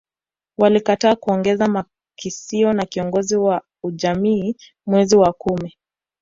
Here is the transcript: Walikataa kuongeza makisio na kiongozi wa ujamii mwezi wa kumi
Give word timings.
Walikataa 0.57 1.15
kuongeza 1.15 1.67
makisio 1.67 2.73
na 2.73 2.85
kiongozi 2.85 3.35
wa 3.35 3.61
ujamii 3.83 4.55
mwezi 4.85 5.15
wa 5.15 5.33
kumi 5.33 5.77